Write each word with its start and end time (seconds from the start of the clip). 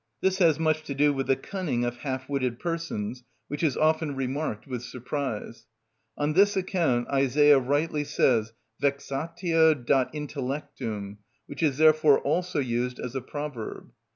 This 0.19 0.39
has 0.39 0.57
much 0.57 0.81
to 0.85 0.95
do 0.95 1.13
with 1.13 1.27
the 1.27 1.35
cunning 1.35 1.85
of 1.85 1.97
half 1.97 2.27
witted 2.27 2.57
persons, 2.57 3.23
which 3.49 3.61
is 3.61 3.77
often 3.77 4.15
remarked 4.15 4.65
with 4.65 4.81
surprise. 4.81 5.67
On 6.17 6.33
this 6.33 6.57
account 6.57 7.07
Isaiah 7.09 7.59
rightly 7.59 8.03
says, 8.03 8.51
vexatio 8.81 9.75
dat 9.75 10.09
intellectum, 10.11 11.19
which 11.45 11.61
is 11.61 11.77
therefore 11.77 12.17
also 12.17 12.57
used 12.59 12.97
as 12.99 13.13
a 13.13 13.21
proverb. 13.21 13.91